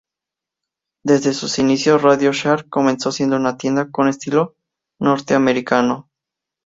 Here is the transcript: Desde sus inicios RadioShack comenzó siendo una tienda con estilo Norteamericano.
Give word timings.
Desde 1.03 1.31
sus 1.35 1.59
inicios 1.59 2.01
RadioShack 2.01 2.67
comenzó 2.69 3.11
siendo 3.11 3.35
una 3.35 3.55
tienda 3.57 3.91
con 3.91 4.07
estilo 4.07 4.55
Norteamericano. 4.97 6.09